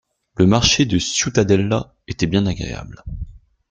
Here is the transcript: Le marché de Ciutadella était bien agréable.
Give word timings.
Le 0.35 0.47
marché 0.47 0.85
de 0.87 0.97
Ciutadella 0.97 1.93
était 2.07 2.25
bien 2.25 2.47
agréable. 2.47 3.03